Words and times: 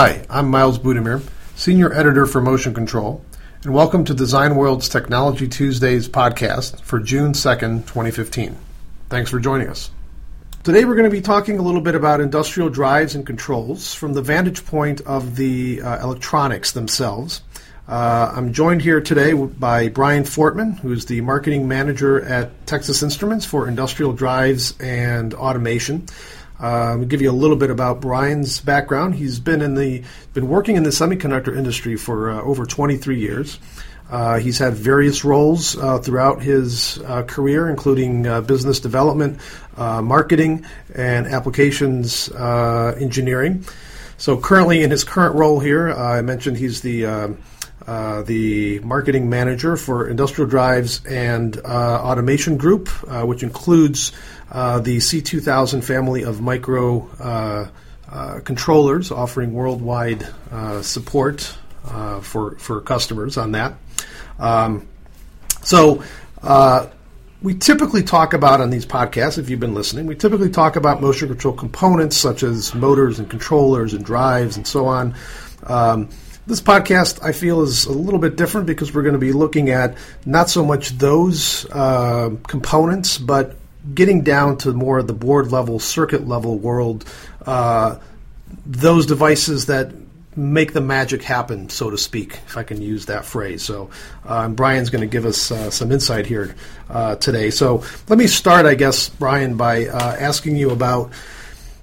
Hi, 0.00 0.24
I'm 0.30 0.48
Miles 0.48 0.78
Budimir, 0.78 1.28
Senior 1.56 1.92
Editor 1.92 2.24
for 2.24 2.40
Motion 2.40 2.72
Control, 2.72 3.20
and 3.64 3.74
welcome 3.74 4.04
to 4.04 4.14
Design 4.14 4.54
World's 4.54 4.88
Technology 4.88 5.48
Tuesdays 5.48 6.08
podcast 6.08 6.80
for 6.82 7.00
June 7.00 7.32
2nd, 7.32 7.80
2015. 7.80 8.56
Thanks 9.08 9.28
for 9.28 9.40
joining 9.40 9.66
us. 9.66 9.90
Today 10.62 10.84
we're 10.84 10.94
going 10.94 11.10
to 11.10 11.16
be 11.16 11.20
talking 11.20 11.58
a 11.58 11.62
little 11.62 11.80
bit 11.80 11.96
about 11.96 12.20
industrial 12.20 12.70
drives 12.70 13.16
and 13.16 13.26
controls 13.26 13.92
from 13.92 14.12
the 14.12 14.22
vantage 14.22 14.64
point 14.64 15.00
of 15.00 15.34
the 15.34 15.82
uh, 15.82 16.00
electronics 16.00 16.70
themselves. 16.70 17.42
Uh, 17.88 18.32
I'm 18.36 18.52
joined 18.52 18.82
here 18.82 19.00
today 19.00 19.32
by 19.32 19.88
Brian 19.88 20.22
Fortman, 20.22 20.78
who's 20.78 21.06
the 21.06 21.22
marketing 21.22 21.66
manager 21.66 22.22
at 22.22 22.68
Texas 22.68 23.02
Instruments 23.02 23.46
for 23.46 23.66
industrial 23.66 24.12
drives 24.12 24.78
and 24.78 25.34
automation. 25.34 26.06
Will 26.60 27.04
give 27.04 27.22
you 27.22 27.30
a 27.30 27.32
little 27.32 27.56
bit 27.56 27.70
about 27.70 28.00
Brian's 28.00 28.60
background. 28.60 29.14
He's 29.14 29.38
been 29.38 29.62
in 29.62 29.74
the 29.74 30.02
been 30.34 30.48
working 30.48 30.76
in 30.76 30.82
the 30.82 30.90
semiconductor 30.90 31.56
industry 31.56 31.96
for 31.96 32.30
uh, 32.30 32.42
over 32.42 32.66
23 32.66 33.18
years. 33.18 33.58
Uh, 34.10 34.38
he's 34.38 34.58
had 34.58 34.72
various 34.72 35.24
roles 35.24 35.76
uh, 35.76 35.98
throughout 35.98 36.40
his 36.40 36.98
uh, 37.02 37.22
career, 37.24 37.68
including 37.68 38.26
uh, 38.26 38.40
business 38.40 38.80
development, 38.80 39.38
uh, 39.76 40.00
marketing, 40.00 40.64
and 40.94 41.26
applications 41.26 42.30
engineering. 42.32 43.64
So, 44.16 44.36
currently, 44.36 44.82
in 44.82 44.90
his 44.90 45.04
current 45.04 45.34
role 45.36 45.60
here, 45.60 45.90
I 45.90 46.22
mentioned 46.22 46.56
he's 46.56 46.80
the 46.80 47.36
the 47.86 48.80
marketing 48.80 49.30
manager 49.30 49.76
for 49.76 50.08
Industrial 50.08 50.48
Drives 50.48 51.04
and 51.06 51.56
Automation 51.58 52.56
Group, 52.56 52.88
which 53.24 53.42
includes 53.42 54.12
uh, 54.50 54.80
the 54.80 54.96
C2000 54.96 55.84
family 55.84 56.22
of 56.24 56.40
micro 56.40 57.08
uh, 57.20 57.68
uh, 58.10 58.40
controllers 58.40 59.10
offering 59.10 59.52
worldwide 59.52 60.26
uh, 60.50 60.80
support 60.80 61.56
uh, 61.86 62.20
for, 62.20 62.52
for 62.56 62.80
customers 62.80 63.36
on 63.36 63.52
that. 63.52 63.74
Um, 64.38 64.88
so, 65.62 66.02
we 67.40 67.54
typically 67.54 68.02
talk 68.02 68.32
about 68.32 68.60
on 68.60 68.70
these 68.70 68.84
podcasts, 68.84 69.38
if 69.38 69.48
you've 69.48 69.60
been 69.60 69.74
listening, 69.74 70.06
we 70.06 70.16
typically 70.16 70.50
talk 70.50 70.74
about 70.74 71.00
motion 71.00 71.28
control 71.28 71.54
components 71.54 72.16
such 72.16 72.42
as 72.42 72.74
motors 72.74 73.20
and 73.20 73.30
controllers 73.30 73.94
and 73.94 74.04
drives 74.04 74.56
and 74.56 74.66
so 74.66 74.86
on. 74.86 75.14
Um, 75.62 76.08
this 76.48 76.62
podcast, 76.62 77.22
I 77.22 77.32
feel, 77.32 77.62
is 77.62 77.84
a 77.84 77.92
little 77.92 78.18
bit 78.18 78.36
different 78.36 78.66
because 78.66 78.94
we're 78.94 79.02
going 79.02 79.12
to 79.12 79.18
be 79.18 79.32
looking 79.32 79.68
at 79.68 79.96
not 80.24 80.48
so 80.48 80.64
much 80.64 80.90
those 80.96 81.66
uh, 81.70 82.30
components, 82.46 83.18
but 83.18 83.54
getting 83.94 84.22
down 84.22 84.56
to 84.58 84.72
more 84.72 84.98
of 84.98 85.06
the 85.06 85.12
board 85.12 85.52
level, 85.52 85.78
circuit 85.78 86.26
level 86.26 86.58
world, 86.58 87.04
uh, 87.44 87.98
those 88.64 89.04
devices 89.04 89.66
that 89.66 89.92
make 90.36 90.72
the 90.72 90.80
magic 90.80 91.22
happen, 91.22 91.68
so 91.68 91.90
to 91.90 91.98
speak, 91.98 92.34
if 92.46 92.56
I 92.56 92.62
can 92.62 92.80
use 92.80 93.06
that 93.06 93.26
phrase. 93.26 93.62
So, 93.62 93.90
uh, 94.24 94.48
Brian's 94.48 94.88
going 94.88 95.02
to 95.02 95.06
give 95.06 95.26
us 95.26 95.50
uh, 95.50 95.70
some 95.70 95.92
insight 95.92 96.26
here 96.26 96.54
uh, 96.88 97.16
today. 97.16 97.50
So, 97.50 97.82
let 98.08 98.18
me 98.18 98.26
start, 98.26 98.64
I 98.64 98.74
guess, 98.74 99.10
Brian, 99.10 99.56
by 99.56 99.86
uh, 99.86 100.16
asking 100.18 100.56
you 100.56 100.70
about, 100.70 101.12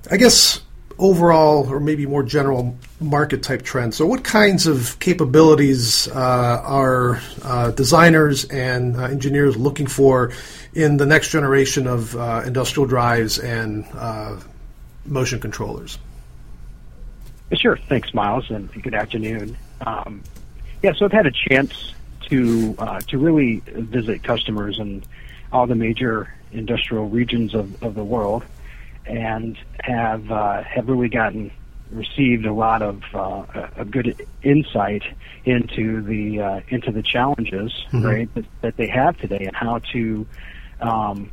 I 0.09 0.17
guess, 0.17 0.61
overall 0.97 1.71
or 1.71 1.79
maybe 1.79 2.05
more 2.05 2.23
general 2.23 2.77
market 2.99 3.43
type 3.43 3.61
trends. 3.61 3.95
So, 3.95 4.05
what 4.05 4.23
kinds 4.23 4.67
of 4.67 4.97
capabilities 4.99 6.07
uh, 6.07 6.61
are 6.63 7.21
uh, 7.43 7.71
designers 7.71 8.45
and 8.45 8.95
engineers 8.95 9.57
looking 9.57 9.87
for 9.87 10.31
in 10.73 10.97
the 10.97 11.05
next 11.05 11.29
generation 11.31 11.87
of 11.87 12.15
uh, 12.15 12.43
industrial 12.45 12.85
drives 12.85 13.39
and 13.39 13.85
uh, 13.93 14.37
motion 15.05 15.39
controllers. 15.39 15.97
Sure. 17.53 17.77
Thanks, 17.77 18.13
Miles, 18.13 18.49
and 18.49 18.71
good 18.83 18.93
afternoon. 18.93 19.57
Um, 19.85 20.23
yeah, 20.83 20.93
so 20.93 21.05
I've 21.05 21.11
had 21.11 21.25
a 21.25 21.31
chance 21.31 21.93
to 22.23 22.75
uh, 22.77 22.99
to 23.01 23.17
really 23.17 23.59
visit 23.65 24.23
customers 24.23 24.79
in 24.79 25.03
all 25.51 25.67
the 25.67 25.75
major 25.75 26.33
industrial 26.51 27.07
regions 27.07 27.53
of, 27.53 27.81
of 27.83 27.95
the 27.95 28.03
world, 28.03 28.43
and 29.05 29.57
have 29.81 30.31
uh, 30.31 30.63
have 30.63 30.87
really 30.87 31.09
gotten 31.09 31.51
received 31.91 32.45
a 32.45 32.53
lot 32.53 32.81
of 32.81 33.03
uh, 33.13 33.67
a 33.77 33.85
good 33.85 34.25
insight 34.43 35.03
into 35.45 36.01
the 36.01 36.41
uh, 36.41 36.61
into 36.69 36.91
the 36.91 37.03
challenges 37.03 37.71
mm-hmm. 37.91 38.05
right 38.05 38.35
that, 38.35 38.45
that 38.61 38.77
they 38.77 38.87
have 38.87 39.17
today 39.17 39.45
and 39.45 39.55
how 39.55 39.79
to 39.93 40.25
um, 40.81 41.31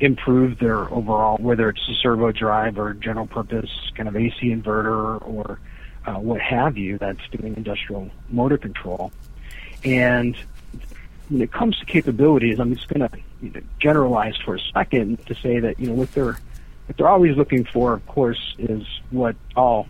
improve 0.00 0.58
their 0.58 0.92
overall, 0.92 1.36
whether 1.38 1.68
it's 1.68 1.88
a 1.88 1.94
servo 1.94 2.32
drive 2.32 2.78
or 2.78 2.94
general 2.94 3.26
purpose 3.26 3.70
kind 3.94 4.08
of 4.08 4.16
AC 4.16 4.34
inverter 4.42 5.20
or 5.26 5.60
uh, 6.06 6.14
what 6.14 6.40
have 6.40 6.76
you 6.76 6.98
that's 6.98 7.26
doing 7.30 7.56
industrial 7.56 8.10
motor 8.28 8.58
control. 8.58 9.12
And 9.84 10.36
when 11.28 11.40
it 11.40 11.52
comes 11.52 11.78
to 11.78 11.86
capabilities, 11.86 12.58
I'm 12.58 12.74
just 12.74 12.88
going 12.88 13.08
to 13.08 13.18
you 13.40 13.50
know, 13.50 13.60
generalize 13.78 14.36
for 14.36 14.56
a 14.56 14.60
second 14.72 15.24
to 15.26 15.34
say 15.34 15.60
that 15.60 15.78
you 15.78 15.88
know 15.88 15.94
with 15.94 16.12
they're 16.12 16.38
what 16.86 16.96
they're 16.96 17.08
always 17.08 17.36
looking 17.36 17.64
for, 17.64 17.94
of 17.94 18.06
course, 18.06 18.54
is 18.58 18.86
what 19.10 19.36
all 19.56 19.86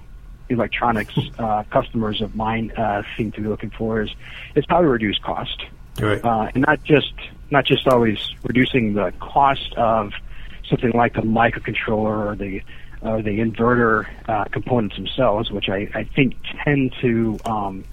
electronics 0.49 1.15
uh, 1.38 1.65
customers 1.71 2.21
of 2.21 2.34
mine 2.37 2.71
uh, 2.72 3.03
seem 3.16 3.32
to 3.32 3.41
be 3.41 3.49
looking 3.49 3.71
for 3.71 4.03
is 4.03 4.10
is 4.55 4.65
how 4.69 4.81
to 4.81 4.87
reduce 4.87 5.19
cost, 5.19 5.65
right. 6.00 6.25
uh, 6.25 6.50
and 6.55 6.65
not 6.66 6.82
just 6.84 7.15
not 7.50 7.65
just 7.65 7.87
always 7.88 8.19
reducing 8.43 8.94
the 8.94 9.12
cost 9.21 9.72
of 9.75 10.12
something 10.69 10.93
like 10.93 11.16
a 11.16 11.22
microcontroller 11.22 12.32
or 12.32 12.37
the 12.37 12.62
or 13.03 13.22
the 13.22 13.38
inverter 13.38 14.06
uh, 14.28 14.44
components 14.44 14.97
themselves, 14.97 15.50
which 15.50 15.69
I, 15.69 15.88
I 15.94 16.05
think 16.05 16.37
tend 16.65 16.94
to 17.03 17.38
um, 17.44 17.84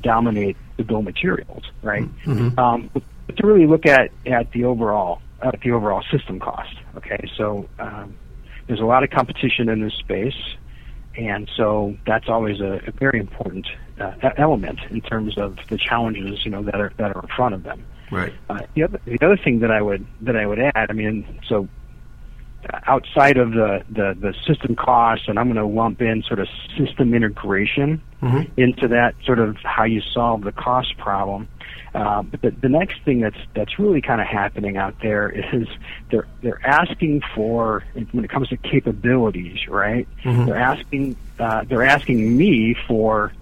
dominate 0.00 0.56
the 0.76 0.84
bill 0.84 1.02
materials, 1.02 1.64
right? 1.82 2.04
Mm-hmm. 2.24 2.58
Um, 2.58 2.90
but, 2.94 3.02
but, 3.26 3.36
to 3.38 3.46
really 3.46 3.66
look 3.66 3.86
at 3.86 4.10
at 4.26 4.52
the 4.52 4.64
overall 4.64 5.20
at 5.42 5.60
the 5.60 5.72
overall 5.72 6.02
system 6.10 6.38
cost. 6.38 6.74
Okay, 6.96 7.28
so 7.36 7.68
um, 7.78 8.16
there's 8.66 8.80
a 8.80 8.84
lot 8.84 9.02
of 9.02 9.10
competition 9.10 9.68
in 9.68 9.80
this 9.82 9.94
space, 9.94 10.56
and 11.16 11.50
so 11.56 11.96
that's 12.06 12.28
always 12.28 12.60
a, 12.60 12.80
a 12.86 12.92
very 12.92 13.18
important 13.18 13.66
uh, 14.00 14.12
element 14.36 14.80
in 14.90 15.00
terms 15.00 15.36
of 15.38 15.58
the 15.68 15.76
challenges 15.76 16.44
you 16.44 16.50
know 16.50 16.62
that 16.62 16.80
are 16.80 16.92
that 16.96 17.14
are 17.16 17.22
in 17.22 17.28
front 17.28 17.54
of 17.54 17.62
them. 17.62 17.84
Right. 18.10 18.32
Uh, 18.48 18.60
the 18.74 18.84
other 18.84 19.00
the 19.04 19.18
other 19.22 19.36
thing 19.36 19.60
that 19.60 19.70
I 19.70 19.82
would 19.82 20.06
that 20.22 20.36
I 20.36 20.46
would 20.46 20.58
add, 20.58 20.90
I 20.90 20.92
mean, 20.92 21.40
so 21.46 21.68
outside 22.86 23.36
of 23.36 23.52
the 23.52 23.82
the, 23.88 24.16
the 24.18 24.34
system 24.46 24.76
costs, 24.76 25.26
and 25.28 25.38
I'm 25.38 25.46
going 25.52 25.56
to 25.56 25.66
lump 25.66 26.00
in 26.02 26.22
sort 26.22 26.40
of 26.40 26.48
system 26.76 27.14
integration 27.14 28.02
mm-hmm. 28.22 28.60
into 28.60 28.88
that 28.88 29.14
sort 29.24 29.38
of 29.38 29.56
how 29.58 29.84
you 29.84 30.00
solve 30.00 30.42
the 30.42 30.52
cost 30.52 30.96
problem. 30.98 31.48
Uh, 31.94 32.22
but 32.22 32.40
the, 32.40 32.50
the 32.50 32.68
next 32.68 33.02
thing 33.04 33.20
that's 33.20 33.38
that's 33.54 33.78
really 33.78 34.00
kind 34.00 34.20
of 34.20 34.26
happening 34.26 34.76
out 34.76 34.94
there 35.02 35.28
is 35.28 35.66
they're 36.10 36.26
they're 36.42 36.64
asking 36.64 37.22
for 37.34 37.82
when 38.12 38.24
it 38.24 38.30
comes 38.30 38.48
to 38.48 38.56
capabilities, 38.56 39.66
right? 39.68 40.06
Mm-hmm. 40.22 40.46
They're 40.46 40.56
asking 40.56 41.16
uh, 41.38 41.64
they're 41.64 41.82
asking 41.82 42.36
me 42.36 42.76
for 42.86 43.32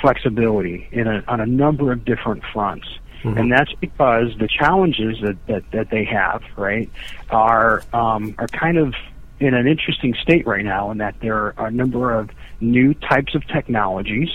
flexibility 0.00 0.88
in 0.92 1.06
a, 1.06 1.22
on 1.26 1.40
a 1.40 1.46
number 1.46 1.92
of 1.92 2.04
different 2.04 2.42
fronts. 2.52 2.86
Mm-hmm. 3.22 3.38
And 3.38 3.52
that's 3.52 3.72
because 3.74 4.36
the 4.38 4.48
challenges 4.48 5.20
that, 5.20 5.46
that, 5.46 5.70
that 5.72 5.90
they 5.90 6.04
have, 6.04 6.42
right, 6.56 6.90
are 7.30 7.82
um, 7.92 8.34
are 8.38 8.48
kind 8.48 8.78
of 8.78 8.94
in 9.38 9.54
an 9.54 9.66
interesting 9.66 10.14
state 10.14 10.46
right 10.46 10.64
now 10.64 10.90
in 10.90 10.98
that 10.98 11.14
there 11.20 11.58
are 11.58 11.66
a 11.66 11.70
number 11.70 12.18
of 12.18 12.30
new 12.60 12.94
types 12.94 13.34
of 13.34 13.46
technologies 13.46 14.30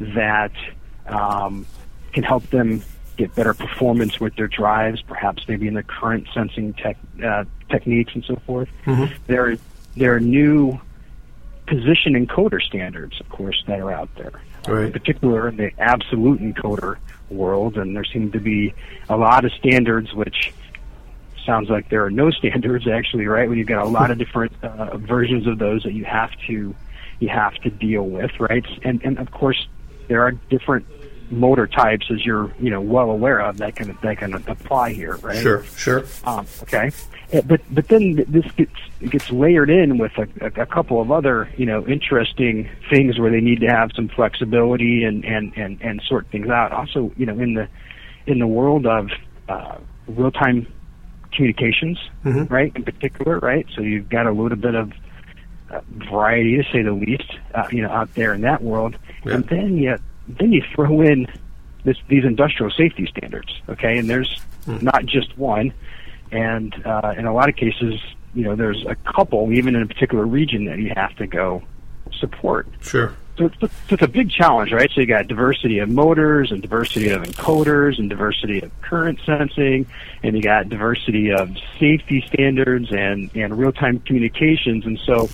that 0.00 0.52
um, 1.06 1.66
can 2.12 2.22
help 2.22 2.48
them 2.50 2.82
get 3.16 3.34
better 3.34 3.54
performance 3.54 4.20
with 4.20 4.34
their 4.36 4.48
drives, 4.48 5.00
perhaps 5.02 5.46
maybe 5.48 5.66
in 5.66 5.74
the 5.74 5.82
current 5.82 6.26
sensing 6.34 6.74
tech, 6.74 6.98
uh, 7.24 7.44
techniques 7.70 8.14
and 8.14 8.24
so 8.24 8.36
forth. 8.46 8.68
Mm-hmm. 8.84 9.14
There, 9.26 9.56
there 9.96 10.14
are 10.14 10.20
new 10.20 10.78
position 11.66 12.14
encoder 12.14 12.60
standards, 12.62 13.18
of 13.20 13.28
course, 13.28 13.62
that 13.66 13.80
are 13.80 13.92
out 13.92 14.08
there. 14.16 14.32
Right. 14.68 14.86
In 14.86 14.92
particular, 14.92 15.48
in 15.48 15.56
the 15.56 15.70
absolute 15.78 16.40
encoder 16.40 16.96
world, 17.30 17.76
and 17.76 17.96
there 17.96 18.04
seem 18.04 18.32
to 18.32 18.40
be 18.40 18.74
a 19.08 19.16
lot 19.16 19.44
of 19.44 19.52
standards 19.52 20.12
which 20.12 20.52
sounds 21.44 21.70
like 21.70 21.88
there 21.88 22.04
are 22.04 22.10
no 22.10 22.30
standards 22.38 22.86
actually, 22.88 23.26
right? 23.26 23.48
When 23.48 23.58
you've 23.58 23.68
got 23.68 23.84
a 23.84 23.88
lot 23.88 24.10
of 24.10 24.18
different 24.18 24.52
uh, 24.62 24.96
versions 24.96 25.46
of 25.46 25.58
those 25.58 25.82
that 25.84 25.92
you 25.92 26.04
have 26.04 26.30
to 26.46 26.74
you 27.18 27.28
have 27.28 27.54
to 27.54 27.70
deal 27.70 28.02
with, 28.02 28.32
right? 28.40 28.66
And 28.82 29.02
and 29.04 29.18
of 29.18 29.30
course 29.30 29.66
there 30.08 30.22
are 30.22 30.32
different 30.32 30.86
motor 31.30 31.66
types, 31.66 32.06
as 32.10 32.24
you're 32.24 32.52
you 32.58 32.70
know 32.70 32.80
well 32.80 33.10
aware 33.10 33.40
of, 33.40 33.58
that 33.58 33.76
can 33.76 33.96
that 34.02 34.18
can 34.18 34.34
apply 34.34 34.92
here, 34.92 35.16
right? 35.16 35.42
Sure, 35.42 35.64
sure. 35.76 36.04
Um, 36.24 36.46
okay, 36.62 36.90
uh, 37.32 37.40
but 37.42 37.60
but 37.70 37.88
then 37.88 38.24
this 38.28 38.50
gets 38.52 38.72
gets 39.08 39.30
layered 39.30 39.70
in 39.70 39.98
with 39.98 40.12
a, 40.18 40.46
a, 40.60 40.66
couple 40.66 41.00
of 41.00 41.10
other 41.10 41.48
you 41.56 41.66
know 41.66 41.86
interesting 41.86 42.68
things 42.90 43.18
where 43.18 43.30
they 43.30 43.40
need 43.40 43.60
to 43.60 43.68
have 43.68 43.90
some 43.94 44.08
flexibility 44.08 45.04
and 45.04 45.24
and 45.24 45.52
and 45.56 45.80
and 45.82 46.02
sort 46.08 46.26
things 46.28 46.48
out. 46.48 46.72
Also, 46.72 47.12
you 47.16 47.26
know, 47.26 47.38
in 47.38 47.54
the 47.54 47.68
in 48.26 48.38
the 48.38 48.46
world 48.46 48.86
of 48.86 49.10
uh, 49.48 49.78
real 50.06 50.30
time 50.30 50.66
communications, 51.32 51.98
mm-hmm. 52.24 52.52
right? 52.52 52.72
In 52.74 52.84
particular, 52.84 53.38
right? 53.38 53.66
So 53.74 53.82
you've 53.82 54.08
got 54.08 54.26
a 54.26 54.32
little 54.32 54.56
bit 54.56 54.74
of 54.74 54.92
uh, 55.70 55.80
variety, 56.10 56.56
to 56.56 56.64
say 56.72 56.82
the 56.82 56.92
least, 56.92 57.30
uh, 57.54 57.66
you 57.70 57.82
know, 57.82 57.90
out 57.90 58.14
there 58.14 58.34
in 58.34 58.42
that 58.42 58.62
world. 58.62 58.96
Yeah. 59.24 59.34
And 59.34 59.48
then 59.48 59.76
you 59.76 59.98
then 60.28 60.52
you 60.52 60.62
throw 60.74 61.00
in 61.00 61.26
this, 61.84 61.96
these 62.08 62.24
industrial 62.24 62.70
safety 62.70 63.06
standards, 63.06 63.60
okay? 63.68 63.98
And 63.98 64.08
there's 64.08 64.40
mm. 64.66 64.82
not 64.82 65.06
just 65.06 65.36
one, 65.38 65.72
and 66.32 66.74
uh, 66.86 67.14
in 67.16 67.26
a 67.26 67.32
lot 67.32 67.48
of 67.48 67.56
cases, 67.56 68.00
you 68.34 68.42
know, 68.42 68.56
there's 68.56 68.84
a 68.86 68.96
couple, 68.96 69.52
even 69.52 69.76
in 69.76 69.82
a 69.82 69.86
particular 69.86 70.26
region, 70.26 70.66
that 70.66 70.78
you 70.78 70.92
have 70.96 71.14
to 71.16 71.26
go 71.26 71.62
support. 72.12 72.66
Sure. 72.80 73.14
So 73.38 73.46
it's, 73.46 73.74
it's 73.90 74.02
a 74.02 74.08
big 74.08 74.30
challenge, 74.30 74.72
right? 74.72 74.90
So 74.94 75.02
you 75.02 75.06
got 75.06 75.28
diversity 75.28 75.78
of 75.80 75.90
motors 75.90 76.50
and 76.50 76.62
diversity 76.62 77.10
of 77.10 77.22
encoders 77.22 77.98
and 77.98 78.08
diversity 78.08 78.62
of 78.62 78.72
current 78.80 79.20
sensing, 79.26 79.86
and 80.22 80.34
you 80.34 80.42
got 80.42 80.70
diversity 80.70 81.32
of 81.32 81.54
safety 81.78 82.24
standards 82.26 82.88
and, 82.90 83.30
and 83.36 83.58
real-time 83.58 84.00
communications. 84.00 84.86
And 84.86 84.98
so 85.04 85.28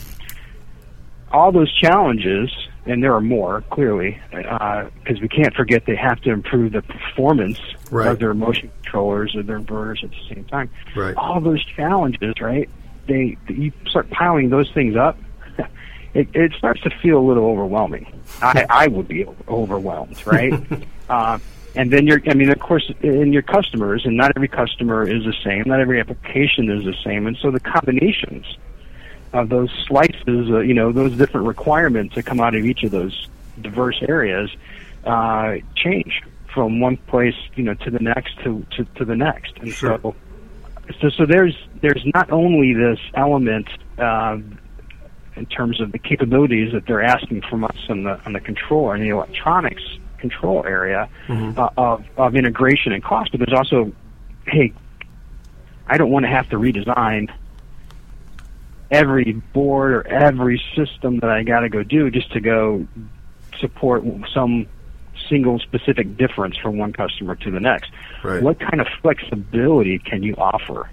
all 1.31 1.53
those 1.53 1.73
challenges, 1.79 2.51
and 2.85 3.03
there 3.03 3.15
are 3.15 3.21
more, 3.21 3.63
clearly, 3.71 4.21
because 4.31 5.19
uh, 5.19 5.21
we 5.21 5.29
can't 5.29 5.55
forget 5.55 5.87
they 5.87 5.97
have 5.97 6.21
to 6.23 6.31
improve 6.31 6.73
the 6.73 6.83
performance 6.83 7.61
right. 7.91 8.09
of 8.09 8.19
their 8.19 8.35
motion 8.35 8.71
controllers 8.83 9.35
or 9.37 9.43
their 9.43 9.61
inverters 9.61 10.03
at 10.03 10.11
the 10.11 10.35
same 10.35 10.45
time. 10.45 10.69
Right. 10.97 11.15
All 11.17 11.41
those 11.41 11.65
challenges, 11.65 12.35
right? 12.41 12.69
They, 13.07 13.37
you 13.49 13.73
start 13.87 14.11
piling 14.11 14.51
those 14.51 14.71
things 14.73 14.97
up 14.97 15.17
it, 16.15 16.29
it 16.35 16.53
starts 16.59 16.81
to 16.83 16.91
feel 17.03 17.19
a 17.19 17.27
little 17.27 17.45
overwhelming. 17.47 18.07
I, 18.41 18.67
I 18.69 18.89
would 18.89 19.09
be 19.09 19.27
overwhelmed, 19.49 20.25
right? 20.27 20.53
uh, 21.09 21.39
and 21.75 21.91
then 21.91 22.07
you're, 22.07 22.21
I 22.29 22.35
mean, 22.35 22.51
of 22.51 22.59
course, 22.59 22.91
in 23.01 23.33
your 23.33 23.43
customers, 23.43 24.05
and 24.05 24.17
not 24.17 24.33
every 24.37 24.49
customer 24.49 25.09
is 25.09 25.25
the 25.25 25.35
same, 25.43 25.65
not 25.67 25.81
every 25.81 26.01
application 26.01 26.71
is 26.71 26.85
the 26.85 26.95
same, 27.03 27.27
and 27.27 27.37
so 27.41 27.51
the 27.51 27.61
combinations 27.61 28.45
of 29.33 29.49
those 29.49 29.71
slices, 29.87 30.51
uh, 30.51 30.61
you 30.61 30.75
know, 30.75 30.93
those 30.93 31.17
different 31.17 31.47
requirements 31.47 32.15
that 32.15 32.25
come 32.25 32.41
out 32.41 32.55
of 32.55 32.65
each 32.65 32.83
of 32.83 32.91
those 32.91 33.29
diverse 33.61 34.03
areas 34.09 34.51
uh, 35.05 35.57
change 35.75 36.23
from 36.53 36.81
one 36.81 36.97
place, 36.97 37.35
you 37.55 37.63
know, 37.63 37.75
to 37.75 37.91
the 37.91 37.99
next 37.99 38.39
to 38.45 38.65
to, 38.77 38.85
to 38.97 39.05
the 39.05 39.17
next, 39.17 39.57
and 39.59 39.73
sure. 39.73 39.99
so. 40.03 40.15
So, 41.01 41.09
so 41.11 41.27
there's 41.27 41.57
there's 41.81 42.05
not 42.13 42.31
only 42.33 42.75
this 42.75 42.99
element 43.15 43.69
uh, 43.99 44.37
in 45.37 45.47
terms 45.47 45.81
of 45.81 45.93
the 45.93 45.99
capabilities 45.99 46.73
that 46.73 46.87
they're 46.87 47.03
asking 47.03 47.43
from 47.43 47.65
us 47.65 47.77
on 47.89 48.03
the 48.03 48.21
on 48.27 48.33
the 48.33 48.41
controller 48.41 48.95
and 48.95 49.03
the 49.03 49.11
electronics 49.11 49.83
control 50.19 50.65
area 50.67 51.09
mm-hmm. 51.29 51.59
uh, 51.59 51.69
of 51.77 52.05
of 52.17 52.35
integration 52.35 52.93
and 52.93 53.03
cost. 53.03 53.31
But 53.31 53.41
there's 53.41 53.57
also, 53.57 53.93
hey, 54.47 54.73
I 55.87 55.97
don't 55.99 56.11
want 56.11 56.25
to 56.25 56.31
have 56.31 56.51
to 56.51 56.57
redesign 56.57 57.33
every 58.93 59.33
board 59.33 59.93
or 59.93 60.07
every 60.07 60.63
system 60.77 61.19
that 61.21 61.31
I 61.31 61.43
got 61.43 61.61
to 61.61 61.69
go 61.69 61.83
do 61.83 62.11
just 62.11 62.31
to 62.33 62.41
go 62.41 62.87
support 63.59 64.05
some 64.33 64.67
single 65.29 65.59
specific 65.59 66.17
difference 66.17 66.57
from 66.57 66.77
one 66.77 66.93
customer 66.93 67.35
to 67.37 67.51
the 67.51 67.61
next. 67.61 67.91
Right. 68.23 68.43
What 68.43 68.61
kind 68.61 68.81
of 68.81 68.87
flexibility 69.01 69.99
can 69.99 70.23
you 70.23 70.35
offer 70.37 70.91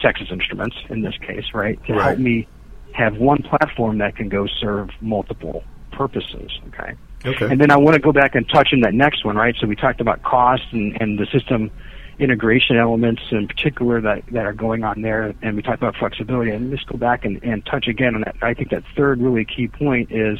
Texas 0.00 0.28
Instruments 0.30 0.76
in 0.88 1.02
this 1.02 1.16
case, 1.18 1.46
right, 1.52 1.84
to 1.86 1.94
right. 1.94 2.02
help 2.02 2.18
me 2.18 2.46
have 2.92 3.16
one 3.16 3.42
platform 3.42 3.98
that 3.98 4.16
can 4.16 4.28
go 4.28 4.46
serve 4.46 4.90
multiple 5.00 5.64
purposes. 5.92 6.50
Okay. 6.68 6.94
Okay. 7.24 7.46
And 7.50 7.60
then 7.60 7.70
I 7.70 7.76
want 7.76 7.94
to 7.94 8.00
go 8.00 8.12
back 8.12 8.34
and 8.34 8.48
touch 8.48 8.70
on 8.72 8.80
that 8.80 8.94
next 8.94 9.24
one, 9.24 9.36
right? 9.36 9.54
So 9.60 9.66
we 9.66 9.76
talked 9.76 10.00
about 10.00 10.22
cost 10.22 10.64
and, 10.72 11.00
and 11.00 11.18
the 11.18 11.26
system 11.26 11.70
integration 12.18 12.76
elements 12.76 13.22
in 13.30 13.48
particular 13.48 14.00
that, 14.00 14.24
that 14.26 14.46
are 14.46 14.52
going 14.52 14.84
on 14.84 15.02
there, 15.02 15.34
and 15.42 15.56
we 15.56 15.62
talked 15.62 15.78
about 15.78 15.96
flexibility. 15.96 16.50
And 16.50 16.70
let's 16.70 16.84
go 16.84 16.96
back 16.96 17.24
and, 17.24 17.42
and 17.42 17.64
touch 17.64 17.88
again 17.88 18.14
on 18.14 18.22
that. 18.22 18.36
I 18.42 18.54
think 18.54 18.70
that 18.70 18.84
third 18.96 19.20
really 19.20 19.44
key 19.44 19.68
point 19.68 20.12
is 20.12 20.38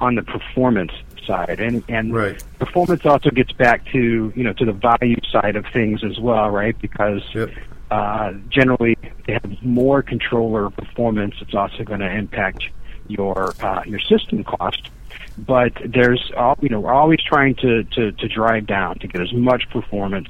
on 0.00 0.14
the 0.14 0.22
performance 0.22 0.92
side, 1.26 1.60
and 1.60 1.82
and 1.88 2.14
right. 2.14 2.42
performance 2.58 3.04
also 3.04 3.30
gets 3.30 3.52
back 3.52 3.84
to 3.92 4.32
you 4.34 4.42
know 4.42 4.52
to 4.54 4.64
the 4.64 4.72
value 4.72 5.16
side 5.30 5.56
of 5.56 5.66
things 5.72 6.04
as 6.04 6.18
well, 6.18 6.50
right? 6.50 6.78
Because 6.80 7.22
yep. 7.34 7.50
Uh, 7.90 8.32
generally, 8.48 8.96
they 9.26 9.34
have 9.34 9.62
more 9.62 10.02
controller 10.02 10.70
performance. 10.70 11.36
It's 11.40 11.54
also 11.54 11.84
going 11.84 12.00
to 12.00 12.10
impact 12.10 12.64
your 13.08 13.54
uh, 13.60 13.82
your 13.86 14.00
system 14.00 14.42
cost. 14.44 14.90
But 15.38 15.72
there's 15.84 16.32
all 16.36 16.58
you 16.60 16.68
know 16.68 16.80
we're 16.80 16.92
always 16.92 17.22
trying 17.22 17.54
to, 17.56 17.84
to, 17.84 18.12
to 18.12 18.28
drive 18.28 18.66
down 18.66 18.98
to 19.00 19.06
get 19.06 19.20
as 19.20 19.32
much 19.32 19.68
performance 19.70 20.28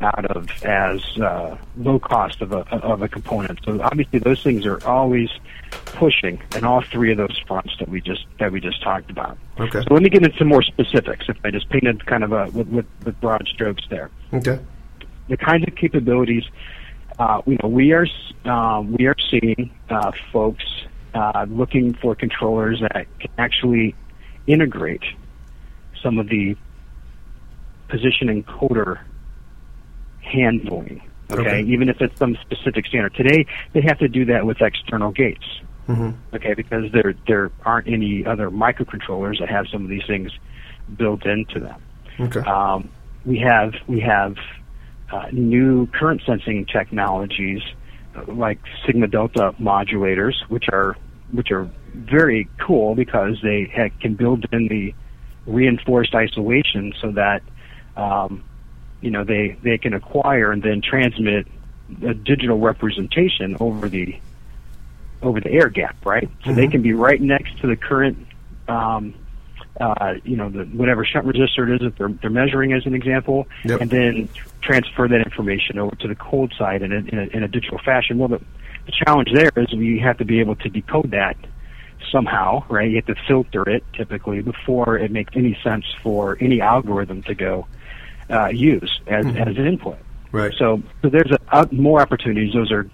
out 0.00 0.24
of 0.26 0.48
as 0.64 1.00
uh, 1.18 1.56
low 1.76 1.98
cost 1.98 2.42
of 2.42 2.52
a 2.52 2.58
of 2.76 3.02
a 3.02 3.08
component. 3.08 3.58
So 3.64 3.80
obviously 3.80 4.18
those 4.18 4.42
things 4.42 4.66
are 4.66 4.84
always 4.86 5.30
pushing 5.86 6.42
in 6.54 6.64
all 6.64 6.82
three 6.82 7.12
of 7.12 7.18
those 7.18 7.38
fronts 7.46 7.74
that 7.78 7.88
we 7.88 8.00
just 8.00 8.26
that 8.38 8.52
we 8.52 8.60
just 8.60 8.82
talked 8.82 9.10
about. 9.10 9.38
Okay. 9.58 9.80
So 9.80 9.94
let 9.94 10.02
me 10.02 10.10
get 10.10 10.22
into 10.22 10.36
some 10.36 10.48
more 10.48 10.62
specifics. 10.62 11.26
If 11.28 11.38
I 11.44 11.50
just 11.50 11.68
painted 11.70 12.04
kind 12.06 12.24
of 12.24 12.32
a 12.32 12.50
with, 12.50 12.68
with, 12.68 12.86
with 13.04 13.20
broad 13.20 13.46
strokes 13.48 13.84
there. 13.88 14.10
Okay. 14.32 14.58
The 15.28 15.36
kinds 15.36 15.66
of 15.66 15.74
capabilities 15.74 16.44
uh, 17.18 17.40
you 17.46 17.56
know, 17.62 17.68
we 17.68 17.92
are 17.92 18.06
um, 18.44 18.92
we 18.92 19.06
are 19.06 19.16
seeing 19.30 19.70
uh, 19.88 20.12
folks 20.32 20.64
uh, 21.14 21.46
looking 21.48 21.94
for 21.94 22.14
controllers 22.14 22.80
that 22.80 23.06
can 23.18 23.30
actually 23.38 23.94
integrate 24.46 25.02
some 26.02 26.18
of 26.18 26.28
the 26.28 26.56
position 27.88 28.28
encoder 28.28 29.00
handling. 30.26 31.02
Okay? 31.30 31.40
okay, 31.40 31.62
even 31.62 31.88
if 31.88 32.00
it's 32.00 32.16
some 32.18 32.36
specific 32.42 32.86
standard. 32.86 33.14
Today, 33.14 33.46
they 33.72 33.80
have 33.80 33.98
to 33.98 34.08
do 34.08 34.24
that 34.26 34.46
with 34.46 34.60
external 34.60 35.10
gates. 35.10 35.44
Mm-hmm. 35.88 36.36
Okay, 36.36 36.54
because 36.54 36.90
there 36.92 37.14
there 37.26 37.50
aren't 37.64 37.88
any 37.88 38.24
other 38.26 38.50
microcontrollers 38.50 39.38
that 39.40 39.48
have 39.48 39.66
some 39.68 39.84
of 39.84 39.88
these 39.88 40.06
things 40.06 40.30
built 40.96 41.26
into 41.26 41.60
them. 41.60 41.82
Okay. 42.18 42.40
Um, 42.40 42.90
we 43.24 43.38
have 43.38 43.74
we 43.86 44.00
have 44.00 44.36
uh, 45.12 45.26
new 45.32 45.86
current 45.88 46.22
sensing 46.26 46.66
technologies 46.66 47.60
uh, 48.16 48.32
like 48.32 48.58
sigma 48.84 49.06
delta 49.06 49.54
modulators, 49.60 50.34
which 50.48 50.66
are 50.72 50.96
which 51.32 51.50
are 51.50 51.70
very 51.94 52.48
cool 52.64 52.94
because 52.94 53.38
they 53.42 53.70
ha- 53.74 53.94
can 54.00 54.14
build 54.14 54.46
in 54.52 54.68
the 54.68 54.94
reinforced 55.46 56.14
isolation 56.14 56.92
so 57.00 57.12
that 57.12 57.42
um, 57.96 58.44
you 59.00 59.10
know 59.10 59.24
they 59.24 59.56
they 59.62 59.78
can 59.78 59.94
acquire 59.94 60.52
and 60.52 60.62
then 60.62 60.80
transmit 60.80 61.46
a 62.04 62.14
digital 62.14 62.58
representation 62.58 63.56
over 63.60 63.88
the 63.88 64.18
over 65.22 65.40
the 65.40 65.50
air 65.50 65.68
gap, 65.68 65.96
right? 66.04 66.28
So 66.44 66.50
mm-hmm. 66.50 66.54
they 66.56 66.68
can 66.68 66.82
be 66.82 66.92
right 66.92 67.20
next 67.20 67.58
to 67.60 67.66
the 67.66 67.76
current 67.76 68.26
um, 68.68 69.14
uh, 69.80 70.14
you 70.24 70.36
know, 70.36 70.48
the, 70.48 70.64
whatever 70.64 71.04
shunt 71.04 71.26
resistor 71.26 71.68
it 71.68 71.74
is 71.74 71.80
that 71.80 71.96
they're, 71.98 72.08
they're 72.08 72.30
measuring 72.30 72.72
as 72.72 72.86
an 72.86 72.94
example, 72.94 73.46
yep. 73.64 73.80
and 73.80 73.90
then 73.90 74.28
transfer 74.62 75.06
that 75.06 75.20
information 75.20 75.78
over 75.78 75.94
to 75.96 76.08
the 76.08 76.14
cold 76.14 76.52
side 76.56 76.82
in 76.82 76.92
a, 76.92 76.96
in 76.96 77.18
a, 77.18 77.36
in 77.36 77.42
a 77.42 77.48
digital 77.48 77.78
fashion. 77.78 78.18
Well, 78.18 78.28
the, 78.28 78.40
the 78.86 78.92
challenge 78.92 79.28
there 79.32 79.50
is 79.56 79.72
we 79.74 79.98
have 79.98 80.18
to 80.18 80.24
be 80.24 80.40
able 80.40 80.56
to 80.56 80.68
decode 80.68 81.10
that 81.10 81.36
somehow, 82.10 82.64
right? 82.68 82.88
You 82.88 82.96
have 82.96 83.06
to 83.06 83.16
filter 83.26 83.68
it 83.68 83.84
typically 83.92 84.40
before 84.40 84.96
it 84.96 85.10
makes 85.10 85.32
any 85.34 85.58
sense 85.62 85.84
for 86.02 86.38
any 86.40 86.60
algorithm 86.60 87.22
to 87.24 87.34
go 87.34 87.66
uh, 88.30 88.48
use 88.48 89.00
as, 89.06 89.24
mm-hmm. 89.24 89.36
as 89.36 89.56
an 89.56 89.66
input. 89.66 89.98
Right. 90.32 90.52
So, 90.58 90.82
so 91.02 91.08
there's 91.08 91.30
a, 91.30 91.38
uh, 91.50 91.66
more 91.70 92.00
opportunities. 92.00 92.52
Those 92.52 92.72
are 92.72 92.88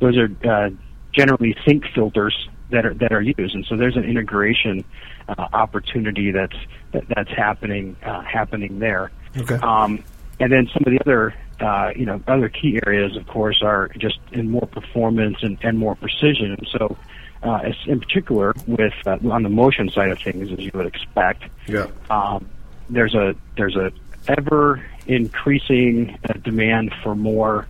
those 0.00 0.16
are 0.16 0.28
uh, 0.48 0.70
generally 1.12 1.56
sinc 1.66 1.84
filters 1.94 2.48
that 2.70 2.84
are 2.84 2.94
that 2.94 3.12
are 3.12 3.22
used, 3.22 3.54
and 3.54 3.64
so 3.66 3.76
there's 3.76 3.96
an 3.96 4.04
integration 4.04 4.84
uh, 5.28 5.46
opportunity 5.52 6.30
that's 6.30 6.56
that, 6.92 7.04
that's 7.14 7.30
happening 7.30 7.96
uh, 8.02 8.22
happening 8.22 8.78
there. 8.78 9.10
Okay. 9.36 9.54
Um, 9.56 10.02
and 10.40 10.50
then 10.52 10.68
some 10.72 10.82
of 10.86 10.92
the 10.92 11.00
other 11.00 11.34
uh, 11.60 11.92
you 11.94 12.06
know 12.06 12.20
other 12.26 12.48
key 12.48 12.80
areas, 12.86 13.16
of 13.16 13.26
course, 13.26 13.62
are 13.62 13.88
just 13.98 14.18
in 14.32 14.50
more 14.50 14.66
performance 14.66 15.36
and, 15.42 15.58
and 15.62 15.78
more 15.78 15.94
precision. 15.94 16.56
And 16.58 16.68
so, 16.72 16.96
uh, 17.42 17.70
in 17.86 18.00
particular, 18.00 18.54
with 18.66 18.94
uh, 19.06 19.18
on 19.30 19.42
the 19.42 19.48
motion 19.48 19.88
side 19.90 20.10
of 20.10 20.18
things, 20.18 20.50
as 20.50 20.58
you 20.58 20.70
would 20.74 20.86
expect, 20.86 21.44
yeah. 21.66 21.86
um, 22.10 22.48
there's 22.90 23.14
a 23.14 23.34
there's 23.56 23.76
a 23.76 23.92
ever 24.28 24.84
increasing 25.06 26.18
uh, 26.28 26.34
demand 26.34 26.92
for 27.02 27.14
more 27.14 27.66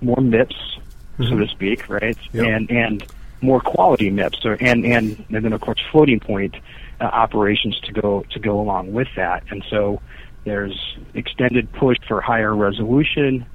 more 0.00 0.16
MIPS, 0.16 0.54
mm-hmm. 1.18 1.24
so 1.24 1.38
to 1.38 1.48
speak, 1.48 1.88
right? 1.88 2.16
Yep. 2.32 2.46
And 2.46 2.70
and 2.70 3.06
more 3.40 3.60
quality 3.60 4.10
MIPS, 4.10 4.44
or, 4.44 4.56
and 4.60 4.84
and 4.84 5.24
and 5.30 5.44
then 5.44 5.52
of 5.52 5.60
course 5.60 5.80
floating 5.90 6.20
point 6.20 6.54
uh, 7.00 7.04
operations 7.04 7.78
to 7.80 7.92
go 7.92 8.24
to 8.30 8.38
go 8.38 8.60
along 8.60 8.92
with 8.92 9.08
that. 9.16 9.44
And 9.50 9.64
so 9.70 10.00
there's 10.44 10.96
extended 11.14 11.70
push 11.72 11.98
for 12.06 12.20
higher 12.20 12.54
resolution, 12.54 13.46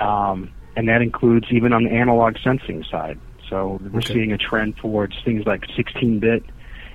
um, 0.00 0.50
and 0.76 0.88
that 0.88 1.02
includes 1.02 1.46
even 1.50 1.72
on 1.72 1.84
the 1.84 1.90
analog 1.90 2.36
sensing 2.42 2.84
side. 2.84 3.18
So 3.48 3.80
we're 3.90 3.98
okay. 3.98 4.14
seeing 4.14 4.32
a 4.32 4.38
trend 4.38 4.76
towards 4.76 5.20
things 5.24 5.44
like 5.44 5.62
16-bit 5.62 6.44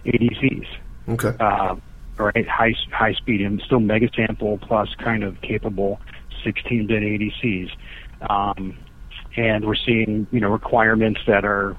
ADCs. 0.06 0.68
Okay. 1.10 1.34
Uh, 1.40 1.76
right, 2.18 2.48
high 2.48 2.74
high 2.92 3.14
speed 3.14 3.42
and 3.42 3.62
still 3.66 3.80
mega 3.80 4.10
sample 4.16 4.58
plus 4.58 4.94
kind 4.96 5.24
of 5.24 5.42
capable 5.42 6.00
16-bit 6.46 7.02
ADCs. 7.02 7.72
Um, 8.30 8.78
and 9.38 9.66
we're 9.66 9.76
seeing 9.76 10.28
you 10.32 10.40
know 10.40 10.50
requirements 10.50 11.20
that 11.28 11.46
are 11.46 11.76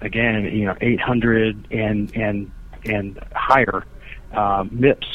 again, 0.00 0.44
you 0.44 0.66
know, 0.66 0.76
800 0.80 1.68
and 1.70 2.14
and 2.16 2.50
and 2.84 3.18
higher 3.34 3.84
uh, 4.32 4.64
MIPS 4.64 5.06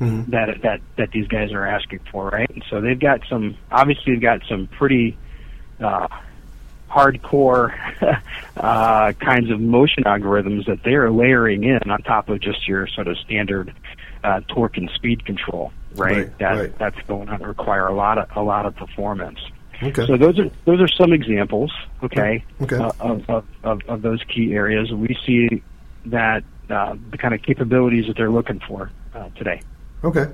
mm-hmm. 0.00 0.30
that 0.30 0.62
that 0.62 0.80
that 0.96 1.10
these 1.12 1.28
guys 1.28 1.52
are 1.52 1.66
asking 1.66 2.00
for, 2.10 2.28
right? 2.28 2.50
And 2.50 2.64
so 2.70 2.80
they've 2.80 2.98
got 2.98 3.20
some 3.28 3.56
obviously 3.70 4.14
they've 4.14 4.22
got 4.22 4.40
some 4.48 4.66
pretty 4.66 5.16
uh, 5.80 6.08
hardcore 6.90 7.74
uh, 8.56 9.12
kinds 9.12 9.50
of 9.50 9.60
motion 9.60 10.04
algorithms 10.04 10.66
that 10.66 10.82
they 10.82 10.94
are 10.94 11.10
layering 11.10 11.64
in 11.64 11.90
on 11.90 12.02
top 12.02 12.28
of 12.28 12.40
just 12.40 12.66
your 12.66 12.86
sort 12.88 13.08
of 13.08 13.16
standard 13.18 13.74
uh, 14.24 14.40
torque 14.48 14.76
and 14.76 14.90
speed 14.94 15.24
control, 15.24 15.72
right? 15.94 16.16
right 16.16 16.38
that 16.38 16.52
right. 16.52 16.78
that's 16.78 17.00
going 17.06 17.26
to 17.26 17.36
require 17.38 17.86
a 17.86 17.94
lot 17.94 18.18
of 18.18 18.28
a 18.36 18.42
lot 18.42 18.66
of 18.66 18.76
performance. 18.76 19.38
Okay. 19.82 20.06
So 20.06 20.16
those 20.16 20.38
are 20.38 20.50
those 20.66 20.80
are 20.80 20.88
some 20.88 21.12
examples, 21.12 21.72
okay, 22.02 22.44
okay. 22.60 22.76
Uh, 22.76 22.92
of, 23.00 23.30
of, 23.30 23.44
of, 23.62 23.80
of 23.88 24.02
those 24.02 24.22
key 24.24 24.52
areas. 24.52 24.92
We 24.92 25.16
see 25.26 25.62
that 26.06 26.44
uh, 26.68 26.96
the 27.10 27.16
kind 27.16 27.34
of 27.34 27.42
capabilities 27.42 28.06
that 28.06 28.16
they're 28.16 28.30
looking 28.30 28.60
for 28.60 28.90
uh, 29.14 29.30
today. 29.36 29.62
Okay, 30.04 30.28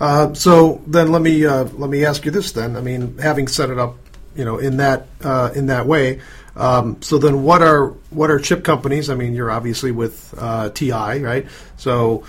uh, 0.00 0.34
so 0.34 0.82
then 0.86 1.12
let 1.12 1.22
me 1.22 1.46
uh, 1.46 1.64
let 1.64 1.90
me 1.90 2.04
ask 2.04 2.24
you 2.24 2.30
this 2.30 2.52
then. 2.52 2.76
I 2.76 2.80
mean, 2.80 3.18
having 3.18 3.46
set 3.46 3.70
it 3.70 3.78
up, 3.78 3.96
you 4.34 4.44
know, 4.44 4.58
in 4.58 4.78
that 4.78 5.06
uh, 5.22 5.50
in 5.54 5.66
that 5.66 5.86
way. 5.86 6.20
Um, 6.56 7.00
so 7.02 7.18
then, 7.18 7.44
what 7.44 7.62
are 7.62 7.88
what 8.10 8.30
are 8.30 8.40
chip 8.40 8.64
companies? 8.64 9.10
I 9.10 9.14
mean, 9.14 9.34
you're 9.34 9.50
obviously 9.50 9.92
with 9.92 10.34
uh, 10.36 10.70
TI, 10.70 11.22
right? 11.22 11.46
So. 11.76 12.24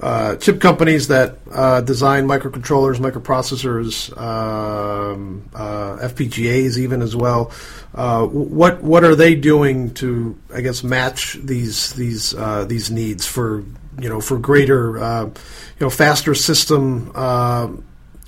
Uh, 0.00 0.36
chip 0.36 0.60
companies 0.60 1.08
that 1.08 1.36
uh, 1.52 1.80
design 1.82 2.26
microcontrollers, 2.26 2.96
microprocessors, 2.96 4.16
um, 4.18 5.48
uh, 5.54 5.96
FPGAs, 5.98 6.78
even 6.78 7.02
as 7.02 7.14
well. 7.14 7.52
Uh, 7.94 8.26
what 8.26 8.82
what 8.82 9.04
are 9.04 9.14
they 9.14 9.34
doing 9.34 9.92
to, 9.94 10.36
I 10.52 10.62
guess, 10.62 10.82
match 10.82 11.34
these 11.34 11.92
these 11.92 12.34
uh, 12.34 12.64
these 12.64 12.90
needs 12.90 13.26
for 13.26 13.64
you 14.00 14.08
know 14.08 14.20
for 14.20 14.38
greater 14.38 14.98
uh, 14.98 15.26
you 15.26 15.80
know 15.80 15.90
faster 15.90 16.34
system 16.34 17.12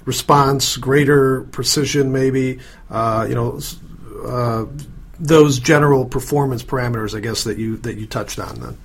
response, 0.05 0.77
greater 0.77 1.45
precision, 1.45 2.13
maybe 2.13 2.61
you 2.91 3.35
know 3.35 3.59
those 5.19 5.59
general 5.59 6.05
performance 6.05 6.63
parameters, 6.63 7.17
I 7.17 7.21
guess 7.21 7.45
that 7.45 7.57
you 7.57 7.79
that 7.79 7.97
you 7.97 8.07
touched 8.07 8.39
on 8.39 8.61
then. 8.61 8.79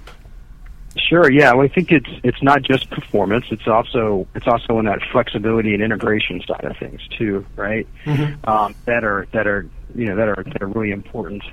Sure. 0.98 1.30
Yeah. 1.30 1.54
Well, 1.54 1.66
I 1.66 1.68
think 1.68 1.92
it's 1.92 2.10
it's 2.24 2.42
not 2.42 2.64
just 2.64 2.90
performance. 2.90 3.46
It's 3.52 3.68
also 3.68 4.28
it's 4.36 4.48
also 4.48 4.80
in 4.80 4.86
that 4.86 5.00
flexibility 5.12 5.74
and 5.74 5.84
integration 5.84 6.42
side 6.48 6.64
of 6.64 6.78
things 6.78 7.02
too, 7.18 7.46
right? 7.56 7.88
Mm-hmm. 8.06 8.50
Um, 8.50 8.76
that 8.86 9.04
are 9.04 9.28
that 9.32 9.48
are 9.48 9.68
you 9.96 10.08
know 10.08 10.16
that 10.16 10.28
are 10.30 10.44
that 10.44 10.62
are 10.62 10.68
really 10.68 10.92
important. 10.92 11.44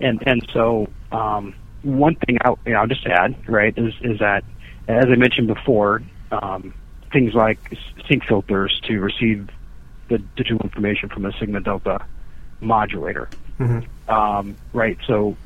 And 0.00 0.22
and 0.26 0.46
so 0.52 0.88
um, 1.10 1.54
one 1.82 2.14
thing 2.14 2.38
I'll, 2.44 2.58
you 2.66 2.72
know, 2.72 2.80
I'll 2.80 2.86
just 2.86 3.06
add 3.06 3.36
right 3.48 3.76
is 3.76 3.94
is 4.02 4.18
that 4.20 4.44
as 4.86 5.06
I 5.06 5.16
mentioned 5.16 5.48
before, 5.48 6.02
um, 6.30 6.74
things 7.12 7.34
like 7.34 7.58
sinc 8.08 8.24
filters 8.24 8.80
to 8.84 9.00
receive 9.00 9.48
the 10.08 10.18
digital 10.18 10.60
information 10.60 11.08
from 11.08 11.24
a 11.24 11.32
sigma 11.38 11.60
delta 11.60 12.04
modulator, 12.60 13.28
mm-hmm. 13.58 14.10
um, 14.10 14.56
right? 14.72 14.98
So 15.06 15.36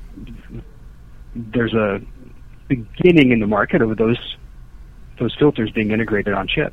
there's 1.34 1.74
a 1.74 2.00
beginning 2.68 3.32
in 3.32 3.40
the 3.40 3.46
market 3.46 3.82
of 3.82 3.96
those 3.96 4.36
those 5.18 5.34
filters 5.38 5.70
being 5.72 5.90
integrated 5.90 6.34
on 6.34 6.46
chip. 6.46 6.72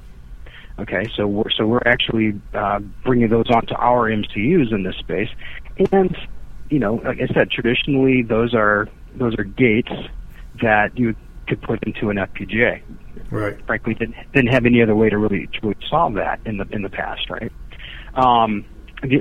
Okay, 0.77 1.05
so 1.15 1.25
we're 1.25 1.49
so 1.57 1.65
we're 1.65 1.81
actually 1.85 2.39
uh, 2.53 2.79
bringing 3.03 3.29
those 3.29 3.49
onto 3.49 3.73
our 3.75 4.09
MCUs 4.09 4.73
in 4.73 4.83
this 4.83 4.95
space, 4.97 5.29
and 5.91 6.15
you 6.69 6.79
know, 6.79 6.95
like 6.95 7.19
I 7.21 7.33
said, 7.33 7.49
traditionally 7.49 8.23
those 8.23 8.53
are 8.53 8.89
those 9.15 9.35
are 9.37 9.43
gates 9.43 9.91
that 10.61 10.97
you 10.97 11.15
could 11.47 11.61
put 11.61 11.81
into 11.83 12.09
an 12.09 12.17
FPGA. 12.17 12.81
Right. 13.31 13.57
Frankly, 13.65 13.93
didn't 13.93 14.15
didn't 14.33 14.51
have 14.51 14.65
any 14.65 14.81
other 14.81 14.95
way 14.95 15.09
to 15.09 15.17
really 15.17 15.47
to 15.47 15.59
really 15.61 15.77
solve 15.89 16.15
that 16.15 16.41
in 16.45 16.57
the 16.57 16.67
in 16.71 16.81
the 16.81 16.89
past, 16.89 17.29
right? 17.29 17.51
Um, 18.15 18.65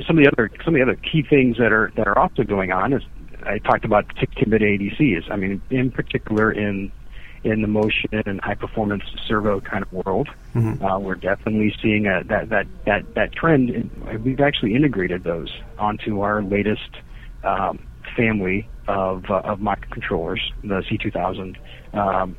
some 0.06 0.18
of 0.18 0.24
the 0.24 0.30
other 0.30 0.50
some 0.64 0.74
of 0.74 0.78
the 0.78 0.82
other 0.82 0.96
key 0.96 1.22
things 1.22 1.56
that 1.58 1.72
are 1.72 1.92
that 1.96 2.08
are 2.08 2.18
also 2.18 2.42
going 2.42 2.72
on 2.72 2.92
is 2.92 3.02
I 3.46 3.58
talked 3.58 3.84
about 3.84 4.08
16-bit 4.16 4.62
ADCs. 4.62 5.30
I 5.30 5.36
mean, 5.36 5.60
in 5.70 5.90
particular 5.90 6.52
in 6.52 6.90
in 7.44 7.60
the 7.60 7.68
motion 7.68 8.08
and 8.24 8.40
high 8.40 8.54
performance 8.54 9.02
servo 9.28 9.60
kind 9.60 9.84
of 9.84 9.92
world, 9.92 10.30
mm-hmm. 10.54 10.82
uh, 10.82 10.98
we're 10.98 11.14
definitely 11.14 11.74
seeing 11.82 12.06
a, 12.06 12.24
that 12.24 12.48
that 12.48 12.66
that 12.86 13.14
that 13.14 13.32
trend. 13.32 13.70
And 13.70 14.24
we've 14.24 14.40
actually 14.40 14.74
integrated 14.74 15.24
those 15.24 15.54
onto 15.78 16.20
our 16.22 16.42
latest 16.42 16.88
um, 17.42 17.86
family 18.16 18.66
of 18.88 19.30
uh, 19.30 19.40
of 19.44 19.58
microcontrollers, 19.60 20.40
the 20.62 20.82
C2000. 20.90 21.56
Um, 21.94 22.36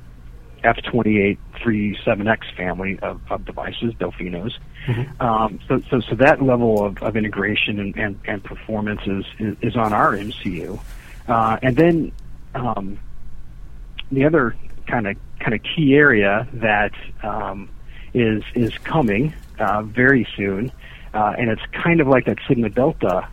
F28 0.65 1.37
37X 1.63 2.55
family 2.55 2.99
of, 2.99 3.21
of 3.29 3.45
devices, 3.45 3.93
Delfinos. 3.95 4.53
Mm-hmm. 4.87 5.21
Um, 5.21 5.59
so, 5.67 5.81
so, 5.89 5.99
so 5.99 6.15
that 6.15 6.41
level 6.41 6.83
of, 6.83 7.01
of 7.01 7.15
integration 7.15 7.79
and, 7.79 7.95
and, 7.97 8.19
and 8.25 8.43
performance 8.43 9.01
is, 9.05 9.25
is, 9.39 9.57
is 9.61 9.75
on 9.75 9.93
our 9.93 10.13
MCU. 10.13 10.79
Uh, 11.27 11.57
and 11.61 11.75
then 11.75 12.11
um, 12.53 12.99
the 14.11 14.25
other 14.25 14.55
kind 14.87 15.07
of 15.07 15.17
kind 15.39 15.53
of 15.53 15.61
key 15.63 15.95
area 15.95 16.47
that 16.53 16.93
um, 17.23 17.69
is 18.13 18.43
is 18.53 18.77
coming 18.79 19.33
uh, 19.59 19.81
very 19.81 20.27
soon, 20.35 20.71
uh, 21.13 21.33
and 21.37 21.49
it's 21.49 21.65
kind 21.71 21.99
of 21.99 22.07
like 22.07 22.25
that 22.25 22.37
sigma 22.47 22.69
delta 22.69 23.27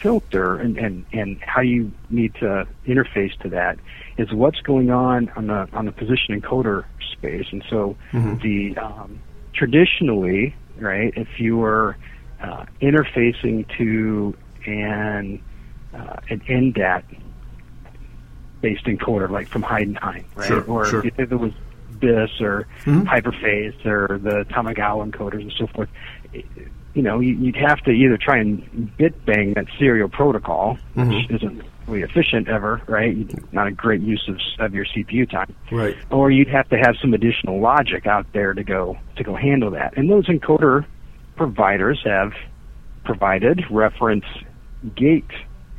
filter 0.00 0.56
and, 0.56 0.78
and, 0.78 1.04
and 1.12 1.40
how 1.40 1.60
you 1.60 1.90
need 2.10 2.34
to 2.34 2.66
interface 2.86 3.36
to 3.40 3.48
that 3.48 3.78
is 4.18 4.32
what's 4.32 4.60
going 4.60 4.90
on 4.90 5.30
on 5.36 5.46
the 5.46 5.68
on 5.72 5.86
the 5.86 5.92
position 5.92 6.38
encoder 6.40 6.84
space. 7.12 7.46
And 7.50 7.64
so 7.70 7.96
mm-hmm. 8.12 8.38
the 8.42 8.76
um, 8.78 9.20
traditionally, 9.54 10.54
right, 10.78 11.12
if 11.16 11.28
you 11.38 11.56
were 11.56 11.96
uh, 12.42 12.66
interfacing 12.82 13.66
to 13.78 14.36
an 14.66 15.40
uh, 15.94 16.16
an 16.28 16.40
EnDat 16.40 17.04
based 18.60 18.84
encoder, 18.84 19.30
like 19.30 19.48
from 19.48 19.62
Heidenhain, 19.62 20.24
right? 20.34 20.48
Sure, 20.48 20.62
or 20.64 20.86
sure. 20.86 21.02
if 21.06 21.18
it 21.18 21.30
was 21.38 21.52
BiSS 22.00 22.40
or 22.40 22.66
Mhm. 22.84 23.04
Hiperface 23.06 23.86
or 23.86 24.18
the 24.18 24.44
Tamagawa 24.50 25.08
encoders 25.10 25.42
and 25.42 25.52
so 25.52 25.66
forth, 25.68 25.88
you 26.94 27.02
know, 27.02 27.20
you- 27.20 27.34
you'd 27.36 27.56
have 27.56 27.80
to 27.82 27.90
either 27.90 28.16
try 28.16 28.38
and 28.38 28.96
bit 28.96 29.24
bang 29.24 29.52
that 29.54 29.66
serial 29.78 30.08
protocol, 30.08 30.78
which 30.94 31.08
Mhm. 31.08 31.34
isn't 31.36 31.62
really 31.88 32.02
efficient 32.02 32.48
ever, 32.48 32.80
right? 32.86 33.16
Not 33.52 33.66
a 33.66 33.70
great 33.70 34.00
use 34.00 34.22
of, 34.28 34.38
of 34.58 34.74
your 34.74 34.84
CPU 34.84 35.28
time 35.28 35.54
Right. 35.72 35.96
or 36.10 36.30
you'd 36.30 36.48
have 36.48 36.68
to 36.68 36.76
have 36.76 36.96
some 37.00 37.14
additional 37.14 37.60
logic 37.60 38.06
out 38.06 38.26
there 38.32 38.54
to 38.54 38.62
go 38.62 38.98
to 39.16 39.24
go 39.24 39.34
handle 39.34 39.70
that. 39.72 39.96
And 39.96 40.10
those 40.10 40.26
encoder 40.26 40.84
providers 41.36 42.00
have 42.04 42.32
provided 43.04 43.64
reference 43.70 44.24
gate 44.94 45.30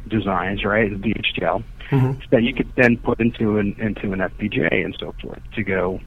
designs, 0.08 0.66
right, 0.66 0.89
the 0.89 0.98
VHDL, 0.98 1.63
Mhm. 1.92 2.30
that 2.32 2.44
you 2.44 2.54
could 2.54 2.72
then 2.75 2.98
put 2.98 3.20
into 3.20 3.58
an 3.58 3.75
into 3.80 4.12
an 4.13 4.20
FPGA 4.22 4.84
and 4.84 4.96
so 5.00 5.13
forth 5.22 5.42
to 5.56 5.63
go 5.63 6.00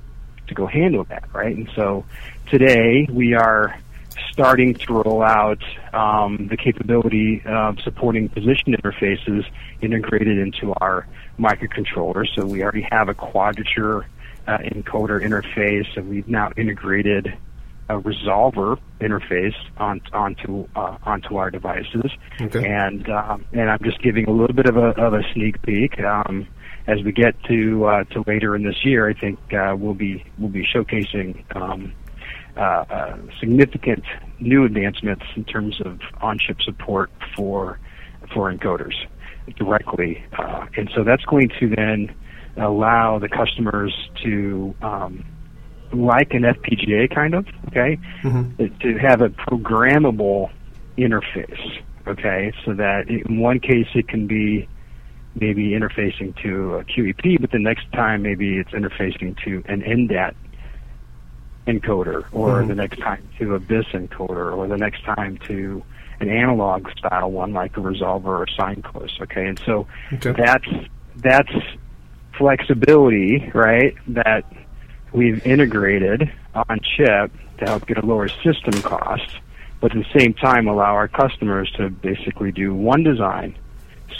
to 0.48 0.54
go 0.54 0.66
handle 0.66 1.04
that, 1.04 1.24
right? 1.32 1.56
And 1.56 1.68
so 1.76 2.04
today 2.50 3.06
we 3.10 3.34
are 3.34 3.76
starting 4.30 4.74
to 4.74 5.02
roll 5.02 5.22
out 5.22 5.62
um, 5.92 6.48
the 6.48 6.56
capability 6.56 7.42
of 7.46 7.78
supporting 7.80 8.28
position 8.28 8.74
interfaces 8.74 9.44
integrated 9.80 10.38
into 10.38 10.72
our 10.80 11.06
microcontroller. 11.38 12.26
So 12.34 12.46
we 12.46 12.62
already 12.62 12.86
have 12.90 13.08
a 13.08 13.14
quadrature 13.14 14.06
uh, 14.46 14.58
encoder 14.58 15.22
interface, 15.22 15.86
and 15.96 16.08
we've 16.08 16.28
now 16.28 16.50
integrated 16.56 17.36
a 17.88 18.00
resolver 18.00 18.78
interface 19.00 19.54
on, 19.76 20.00
onto 20.12 20.66
uh, 20.76 20.96
onto 21.02 21.36
our 21.36 21.50
devices. 21.50 22.10
Okay. 22.40 22.66
And 22.66 23.08
um, 23.08 23.44
and 23.52 23.70
I'm 23.70 23.82
just 23.82 24.00
giving 24.02 24.26
a 24.26 24.32
little 24.32 24.54
bit 24.54 24.66
of 24.66 24.76
a 24.76 24.88
of 25.00 25.14
a 25.14 25.22
sneak 25.32 25.60
peek. 25.62 26.00
Um, 26.00 26.46
as 26.86 27.02
we 27.04 27.12
get 27.12 27.40
to 27.44 27.84
uh, 27.84 28.04
to 28.04 28.24
later 28.26 28.56
in 28.56 28.64
this 28.64 28.84
year, 28.84 29.08
I 29.08 29.14
think 29.14 29.38
uh, 29.52 29.74
we'll 29.76 29.94
be 29.94 30.24
we'll 30.38 30.50
be 30.50 30.66
showcasing 30.66 31.44
um, 31.56 31.92
uh, 32.56 32.60
uh, 32.60 33.16
significant 33.40 34.04
new 34.40 34.64
advancements 34.64 35.24
in 35.36 35.44
terms 35.44 35.80
of 35.84 36.00
on-chip 36.20 36.60
support 36.62 37.10
for 37.36 37.78
for 38.32 38.52
encoders 38.52 38.94
directly, 39.56 40.24
uh, 40.38 40.66
and 40.76 40.90
so 40.94 41.02
that's 41.02 41.24
going 41.24 41.50
to 41.60 41.68
then 41.68 42.14
allow 42.56 43.18
the 43.18 43.28
customers 43.28 43.92
to 44.22 44.74
um, 44.82 45.24
like 45.92 46.32
an 46.32 46.42
FPGA 46.42 47.14
kind 47.14 47.34
of 47.34 47.46
okay 47.68 47.98
Mhm. 48.22 48.78
to 48.80 48.98
have 48.98 49.20
a 49.20 49.28
programmable 49.28 50.50
interface 50.98 51.80
okay 52.06 52.52
so 52.64 52.74
that 52.74 53.08
in 53.08 53.38
one 53.38 53.58
case 53.58 53.86
it 53.94 54.08
can 54.08 54.26
be 54.26 54.68
maybe 55.40 55.70
interfacing 55.70 56.34
to 56.42 56.74
a 56.74 56.84
QEP 56.84 57.40
but 57.40 57.50
the 57.50 57.58
next 57.58 57.90
time 57.92 58.22
maybe 58.22 58.58
it's 58.58 58.72
interfacing 58.72 59.36
to 59.44 59.62
an 59.66 59.82
EnDat 59.82 60.34
encoder 61.66 62.24
or 62.32 62.62
Mhm. 62.62 62.68
the 62.68 62.74
next 62.74 62.98
time 62.98 63.22
to 63.38 63.54
a 63.54 63.60
BiSS 63.60 63.92
encoder 63.92 64.56
or 64.56 64.66
the 64.66 64.76
next 64.76 65.04
time 65.04 65.38
to 65.48 65.82
an 66.20 66.28
analog 66.28 66.88
style 66.98 67.30
one 67.30 67.52
like 67.52 67.76
a 67.76 67.80
resolver 67.80 68.26
or 68.26 68.46
sine 68.48 68.82
cos 68.82 69.18
okay 69.20 69.46
and 69.46 69.58
so 69.64 69.86
Okay. 70.12 70.32
that's 70.32 70.68
that's 71.16 71.52
flexibility, 72.36 73.50
right, 73.54 73.94
that 74.08 74.44
we've 75.12 75.44
integrated 75.46 76.30
on 76.54 76.80
chip 76.80 77.30
to 77.58 77.64
help 77.66 77.86
get 77.86 77.98
a 77.98 78.06
lower 78.06 78.28
system 78.28 78.72
cost, 78.82 79.38
but 79.80 79.94
at 79.94 79.98
the 80.02 80.18
same 80.18 80.34
time 80.34 80.66
allow 80.66 80.94
our 80.94 81.08
customers 81.08 81.70
to 81.76 81.90
basically 81.90 82.50
do 82.50 82.74
one 82.74 83.02
design, 83.02 83.54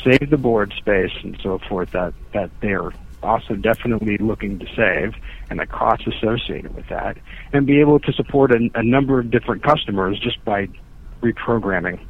save 0.05 0.31
the 0.31 0.37
board 0.37 0.73
space 0.77 1.11
and 1.23 1.39
so 1.43 1.59
forth 1.69 1.91
that, 1.93 2.13
that 2.33 2.51
they're 2.61 2.91
also 3.23 3.55
definitely 3.55 4.19
looking 4.19 4.59
to 4.59 4.67
save 4.75 5.15
and 5.51 5.59
the 5.59 5.67
costs 5.67 6.07
associated 6.07 6.75
with 6.75 6.89
that, 6.89 7.17
and 7.53 7.67
be 7.67 7.81
able 7.81 7.99
to 8.01 8.13
support 8.13 8.53
a, 8.53 8.71
a 8.75 8.83
number 8.83 9.21
of 9.21 9.31
different 9.31 9.63
customers 9.63 10.19
just 10.19 10.45
by 10.45 10.69
reprogramming. 11.23 12.01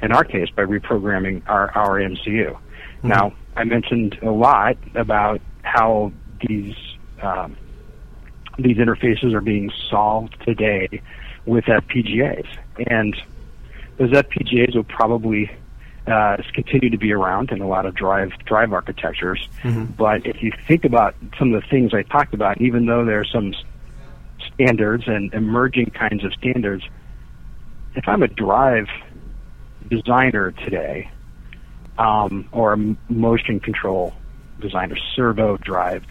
In 0.00 0.12
our 0.12 0.24
case, 0.24 0.48
by 0.54 0.62
reprogramming 0.62 1.42
our, 1.48 1.70
our 1.76 1.98
MCU. 1.98 2.52
Mm-hmm. 2.52 3.08
Now, 3.08 3.34
I 3.56 3.64
mentioned 3.64 4.18
a 4.22 4.30
lot 4.30 4.76
about 4.94 5.40
how 5.62 6.12
these 6.46 6.76
um, 7.20 7.56
these 8.58 8.76
interfaces 8.76 9.34
are 9.34 9.40
being 9.40 9.70
solved 9.88 10.36
today 10.44 11.02
with 11.46 11.64
FPGAs, 11.64 12.46
and 12.88 13.16
those 13.96 14.10
FPGAs 14.10 14.74
will 14.74 14.84
probably 14.84 15.50
uh, 16.08 16.36
continue 16.54 16.90
to 16.90 16.98
be 16.98 17.12
around 17.12 17.50
in 17.50 17.60
a 17.60 17.68
lot 17.68 17.86
of 17.86 17.94
drive 17.94 18.32
drive 18.44 18.72
architectures. 18.72 19.48
Mm-hmm. 19.62 19.92
But 19.92 20.26
if 20.26 20.42
you 20.42 20.52
think 20.66 20.84
about 20.84 21.14
some 21.38 21.52
of 21.52 21.62
the 21.62 21.68
things 21.68 21.92
I 21.94 22.02
talked 22.02 22.34
about, 22.34 22.60
even 22.60 22.86
though 22.86 23.04
there 23.04 23.20
are 23.20 23.24
some 23.24 23.54
standards 24.54 25.04
and 25.06 25.32
emerging 25.34 25.90
kinds 25.90 26.24
of 26.24 26.32
standards, 26.34 26.84
if 27.94 28.08
I'm 28.08 28.22
a 28.22 28.28
drive 28.28 28.88
designer 29.88 30.52
today, 30.52 31.10
um, 31.98 32.48
or 32.52 32.74
a 32.74 32.96
motion 33.12 33.60
control 33.60 34.14
designer, 34.60 34.96
servo 35.14 35.56
drive 35.58 36.04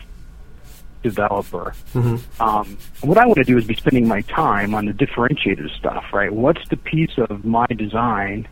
developer. 1.04 1.74
Mm-hmm. 1.94 2.42
Um, 2.42 2.78
what 3.02 3.18
I 3.18 3.26
want 3.26 3.38
to 3.38 3.44
do 3.44 3.58
is 3.58 3.66
be 3.66 3.76
spending 3.76 4.08
my 4.08 4.22
time 4.22 4.76
on 4.76 4.86
the 4.86 4.94
differentiated 4.94 5.70
stuff, 5.72 6.06
right? 6.14 6.32
What's 6.32 6.68
the 6.70 6.78
piece 6.78 7.18
of 7.18 7.46
my 7.46 7.68
design 7.68 8.48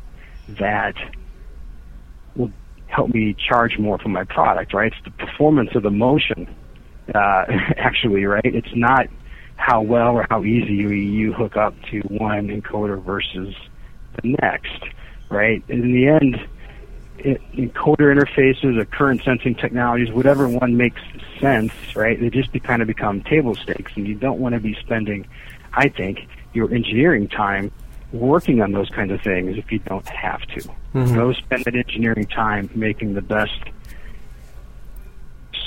that 0.48 0.96
will 2.36 2.52
help 2.88 3.14
me 3.14 3.36
charge 3.50 3.78
more 3.78 3.98
for 3.98 4.10
my 4.10 4.24
product, 4.24 4.74
right? 4.74 4.92
It's 4.92 5.04
the 5.04 5.26
performance 5.26 5.70
of 5.76 5.84
the 5.84 5.92
motion, 5.92 6.48
uh, 7.14 7.46
actually, 7.78 8.26
right? 8.26 8.42
It's 8.44 8.76
not 8.76 9.08
how 9.58 9.82
well 9.82 10.16
or 10.16 10.28
how 10.30 10.44
easy 10.44 10.74
you, 10.74 10.90
you 10.90 11.34
hook 11.34 11.56
up 11.56 11.74
to 11.92 12.00
one 12.02 12.48
encoder 12.48 13.04
versus 13.04 13.56
the 14.22 14.36
next, 14.42 14.84
right? 15.30 15.64
In 15.70 15.94
the 15.94 16.08
end, 16.08 16.38
encoder 17.24 18.14
interfaces 18.14 18.78
or 18.78 18.86
current 18.86 19.22
sensing 19.24 19.56
technologies, 19.56 20.14
whatever 20.14 20.48
one 20.48 20.78
makes 20.78 21.02
sense, 21.40 21.72
right? 21.96 22.20
They 22.20 22.30
just 22.30 22.52
kind 22.64 22.82
of 22.82 22.88
become 22.88 23.22
table 23.22 23.56
stakes, 23.56 23.94
and 23.96 24.08
you 24.08 24.16
don't 24.16 24.40
want 24.40 24.54
to 24.54 24.62
be 24.62 24.76
spending, 24.82 25.26
I 25.74 25.90
think, 25.90 26.20
your 26.54 26.74
engineering 26.74 27.28
time 27.28 27.72
working 28.16 28.62
on 28.62 28.72
those 28.72 28.90
kinds 28.90 29.12
of 29.12 29.22
things 29.22 29.58
if 29.58 29.72
you 29.72 29.80
don't 29.80 30.08
have 30.08 30.42
to. 30.42 30.62
Mm-hmm. 30.94 31.16
Go 31.16 31.34
spend 31.34 31.66
that 31.66 31.76
engineering 31.76 32.26
time 32.28 32.70
making 32.76 33.14
the 33.14 33.22
best 33.22 33.60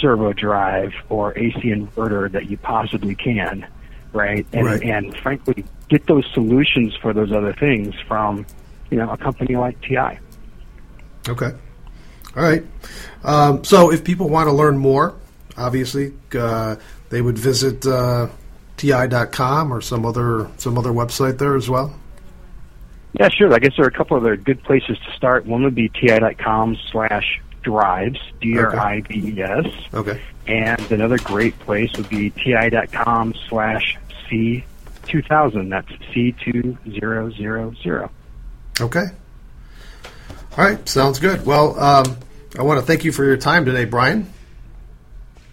servo 0.00 0.33
drive 0.33 0.93
or 1.09 1.37
AC 1.37 1.61
inverter 1.61 2.31
that 2.33 2.49
you 2.49 2.57
possibly 2.57 3.14
can, 3.14 3.67
right? 4.12 4.47
And, 4.52 4.67
right. 4.67 4.83
and 4.83 5.17
frankly, 5.19 5.64
get 5.88 6.07
those 6.07 6.25
solutions 6.33 6.95
for 6.97 7.12
those 7.12 7.33
other 7.33 7.52
things 7.52 7.95
from, 8.07 8.47
you 8.90 8.97
know, 8.97 9.11
a 9.11 9.17
company 9.17 9.57
like 9.57 9.81
TI. 9.81 10.19
Okay. 11.28 11.52
All 12.37 12.43
right. 12.43 12.64
Um, 13.25 13.64
so 13.64 13.90
if 13.90 14.05
people 14.05 14.28
want 14.28 14.49
to 14.49 14.52
learn 14.52 14.78
more, 14.78 15.17
obviously 15.57 16.12
uh, 16.35 16.76
they 17.11 17.21
would 17.21 17.39
visit 17.39 17.84
uh, 17.87 18.28
ti.com 18.76 19.73
or 19.73 19.80
some 19.80 20.06
other 20.06 20.50
some 20.56 20.78
other 20.78 20.91
website 20.91 21.39
there 21.39 21.56
as 21.56 21.69
well. 21.69 21.95
Yeah, 23.19 23.28
sure. 23.28 23.52
I 23.52 23.59
guess 23.59 23.73
there 23.76 23.85
are 23.85 23.89
a 23.89 23.93
couple 23.93 24.17
other 24.17 24.37
good 24.37 24.63
places 24.63 24.97
to 24.99 25.13
start. 25.13 25.45
One 25.45 25.65
would 25.65 25.75
be 25.75 25.89
ti.com 25.89 26.76
slash 26.91 27.41
drives, 27.63 28.21
D-R-I-V-E-S. 28.41 29.67
Okay. 29.93 30.23
And 30.47 30.93
another 30.93 31.19
great 31.19 31.59
place 31.61 31.91
would 31.97 32.09
be 32.09 32.31
ti.com 32.31 33.35
slash 33.49 33.99
C2000. 34.31 35.69
That's 35.69 35.91
C2000. 36.15 38.11
Okay. 38.81 39.04
All 40.57 40.65
right, 40.65 40.89
sounds 40.89 41.19
good. 41.19 41.45
Well, 41.45 41.78
um, 41.78 42.17
I 42.59 42.63
want 42.63 42.81
to 42.81 42.87
thank 42.87 43.04
you 43.04 43.13
for 43.13 43.25
your 43.25 43.37
time 43.37 43.65
today, 43.65 43.85
Brian. 43.85 44.33